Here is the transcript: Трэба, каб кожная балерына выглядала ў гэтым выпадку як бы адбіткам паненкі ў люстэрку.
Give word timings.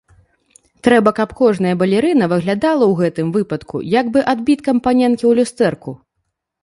Трэба, 0.85 1.09
каб 1.19 1.29
кожная 1.41 1.73
балерына 1.81 2.29
выглядала 2.33 2.85
ў 2.87 2.93
гэтым 3.03 3.27
выпадку 3.37 3.75
як 3.99 4.05
бы 4.17 4.25
адбіткам 4.35 4.75
паненкі 4.89 5.21
ў 5.27 5.31
люстэрку. 5.43 5.91